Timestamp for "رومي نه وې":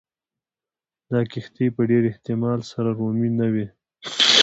2.97-3.65